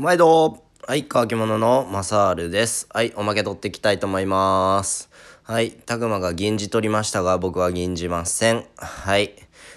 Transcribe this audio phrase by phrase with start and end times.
[0.00, 2.86] 毎度はい、乾き物のマサールです。
[2.94, 5.10] はい、おまけ取っていきたいと思います。
[5.42, 8.64] はい、たくまが銀じ取りましたが、僕は銀じません。
[8.76, 9.34] はい。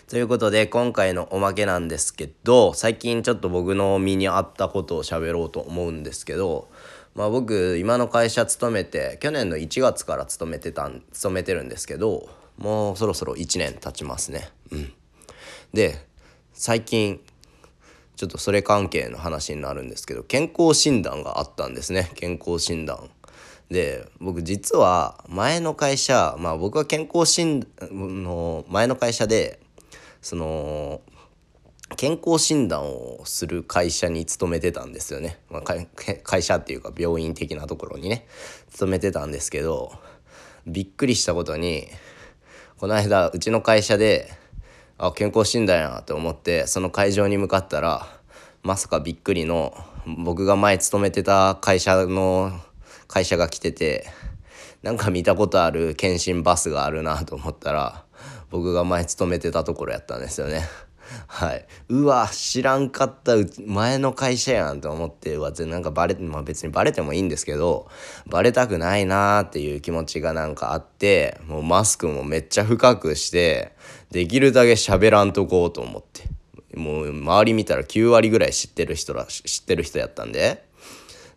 [0.07, 6.69] ということで、今回のおまけなんですけど、最近ちょっと僕の身に合ったことを喋ろうと思うんですけど、
[7.15, 12.29] まあ僕、今の会社勤めて、去年の1月から勤めてたん、勤めてるんですけど、
[12.59, 14.49] もうそろそろ1年経ちますね。
[14.71, 14.93] うん。
[15.73, 16.05] で、
[16.53, 17.21] 最近、
[18.21, 22.11] ちょっとそれ関係の話になるんですけど健康診断があったんですね。
[22.13, 23.09] 健康診断。
[23.71, 29.59] で僕実は前の会社まあ僕は健康診断の前の会社で
[30.21, 31.01] その
[31.97, 38.27] 健康診断をする会社に勤めてたんですよね、まあ、会社っていうか病院的なところにね
[38.69, 39.93] 勤めてたんですけど
[40.67, 41.87] びっくりしたことに
[42.77, 44.31] この間うちの会社で
[45.03, 48.05] あ健康診断やなと思ってその会場に向かったら
[48.61, 49.73] まさかびっくりの
[50.05, 52.51] 僕が前勤めてた会社の
[53.07, 54.05] 会社が来てて
[54.83, 58.05] なんか見たことある検診バスがあるなと思ったら
[58.51, 60.61] 僕が前勤めてたところやったんですよね。
[61.27, 63.33] はい、うわ知らんかった。
[63.65, 67.89] 前の会社やんと思ってうわなんかバレ、まあ、別にバレてもいいんですけど
[68.27, 73.73] バレたくないなーっていう気持ちがなんかあってもうマスクもめっちゃ深くして
[74.11, 76.29] できるだけ喋らんとこうと思って。
[76.75, 80.65] もう周り見たら9割ぐらい知ってる人ら知ってる人やったんで。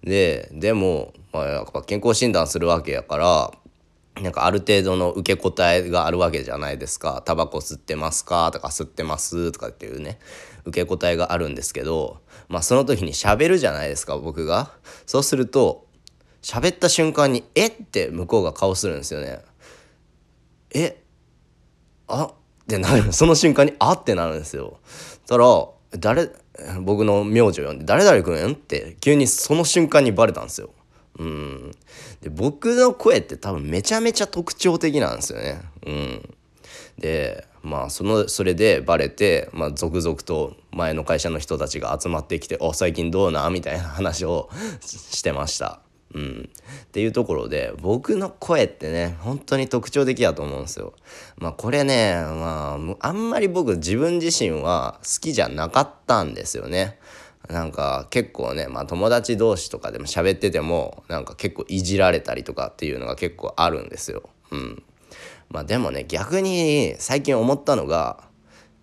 [0.05, 3.51] ででも、まあ、やっぱ健康診断するわけやから
[4.23, 10.19] なんかある程度の受け答えがあるわけじゃないですか「タバコ吸ってますか?」とか「吸ってます」とかっていうね
[10.65, 14.71] 受け答えがあるんですけどまあその時に喋るじゃないですか僕が。
[15.07, 15.87] そうすると
[16.43, 19.41] 喋った瞬間に「えっ?」て向こうが顔するんですよね。
[20.75, 21.03] え？
[22.07, 22.25] あ？
[22.27, 22.33] っ
[22.69, 24.79] てなるその瞬間に「あ」ってなるんですよ。
[25.27, 25.47] たら
[25.99, 26.31] 誰？
[26.83, 30.71] 僕の名字を呼んで「誰々君?」って急にその瞬間にバレたんですよ。
[31.19, 31.71] うん、
[32.21, 35.61] で僕の声って多分めちゃめちゃ特徴的なんですよね。
[35.87, 36.35] うん、
[36.99, 44.51] でまあそのそれでバレて、まあ、続々と前の会社の人たちが集まってきて「お最近どうな?」みたいな話を
[44.83, 45.81] してました。
[46.15, 46.49] うん、
[46.85, 50.95] っていうところで僕の声ってね本当に特徴的だと思うんですよ。
[51.37, 56.99] まあこれねまああんまり僕自分自身は好きじゃなかったんですよね。
[57.49, 64.23] なんか結構ね、まあ、友達同士とかでも喋っててもなんか結構いじられたりとかっていうのが結構あるんですよ。
[64.51, 64.83] うん、
[65.51, 68.25] まあでもね逆に最近思ったのが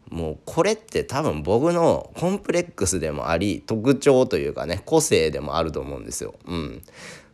[0.09, 6.35] もうこれって多分僕のコンプレックスでもあり特徴というかね個性でもあると思うんですよ。
[6.45, 6.81] うん、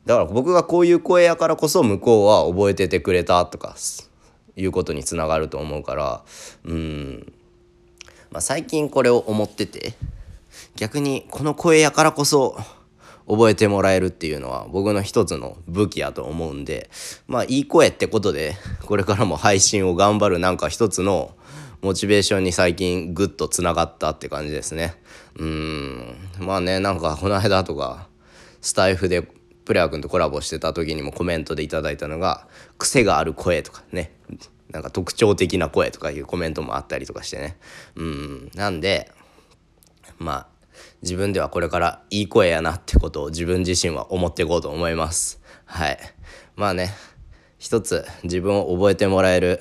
[0.05, 3.75] だから僕がこういう声やからこそ向こうは覚えててくれたとか
[4.55, 6.23] いうことにつながると思うから
[6.63, 7.33] うん
[8.31, 9.93] まあ最近これを思ってて
[10.75, 12.57] 逆にこの声やからこそ
[13.27, 16.89] 覚えてもらえるっていうのは僕の一つの武器やと思うんで
[17.27, 21.35] まあいい声ってことでこれからも配信を頑張るなんか一つの
[21.81, 24.95] モチベーションに最近グッとつながったって感じですね。
[25.37, 26.15] うん。
[26.39, 28.07] まあねなんかこの間とか
[28.61, 29.21] スタイフで
[29.65, 32.47] プレア君とコラボしてた時にもコメントでいただいたのが
[32.79, 34.13] 「癖がある声」とかね。
[34.71, 37.57] なんか特徴的な声とかいうコメントもあったりとかしてね。
[37.95, 38.51] うん。
[38.53, 39.11] なんで
[40.17, 40.47] まあ
[41.01, 45.39] 自分ではこれからいい声やなってことを自分自身は思っていこうと思います。
[45.65, 45.99] はい。
[46.55, 46.93] まあね
[47.57, 49.59] 一つ自分を覚えてもらえる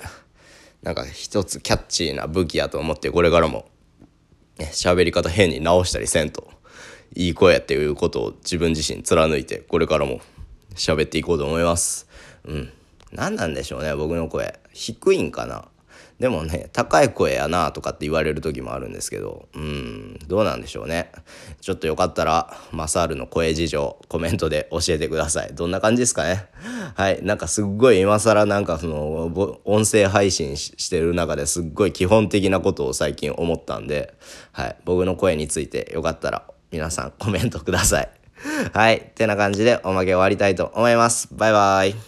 [0.83, 3.69] なんか一つキャッチーな武器やと思ってこれからも
[4.57, 6.49] ね喋り方変に直したりせんと
[7.15, 10.21] いい声やっていうことを自分自身貫いてこれからも
[10.75, 12.07] 喋っていこうと思います。
[12.45, 12.71] うん。
[13.11, 14.59] 何なんでしょうね僕の声。
[14.73, 15.65] 低いんかな？
[16.19, 21.11] でもね高い声やなとかって言われる時もあるんですけどうんどうなんでしょうね。
[21.61, 25.53] ちょっとよかったらマサールの声事情コメントで教えてください。
[25.53, 26.47] どんな感じですかね？
[26.95, 34.15] はいなんかすっごい今更なんかその音声配信してる中ですっごい基本的なことを最近思ったんで、
[34.53, 38.09] はい、僕の声についてよかったら皆さんコメントください。
[38.73, 41.29] はいってな感じでおまけ終わりたいと思います。
[41.31, 42.07] バイバイ。